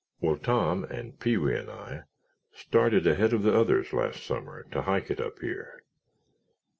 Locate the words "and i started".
1.55-3.05